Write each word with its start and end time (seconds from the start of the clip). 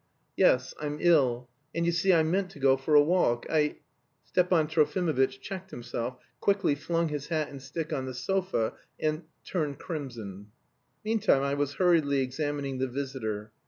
"Yes, 0.35 0.73
I'm 0.79 0.97
ill, 0.99 1.47
and 1.75 1.85
you 1.85 1.91
see, 1.91 2.11
I 2.11 2.23
meant 2.23 2.49
to 2.49 2.59
go 2.59 2.75
for 2.75 2.95
a 2.95 3.03
walk, 3.03 3.45
I..." 3.51 3.75
Stepan 4.25 4.65
Trofimovitch 4.65 5.39
checked 5.41 5.69
himself, 5.69 6.17
quickly 6.39 6.73
flung 6.73 7.09
his 7.09 7.27
hat 7.27 7.49
and 7.49 7.61
stick 7.61 7.93
on 7.93 8.07
the 8.07 8.15
sofa 8.15 8.73
and 8.99 9.25
turned 9.45 9.77
crimson. 9.77 10.47
Meantime, 11.05 11.43
I 11.43 11.53
was 11.53 11.75
hurriedly 11.75 12.21
examining 12.21 12.79
the 12.79 12.87
visitor. 12.87 13.51